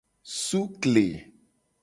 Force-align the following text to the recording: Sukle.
Sukle. 0.41 1.05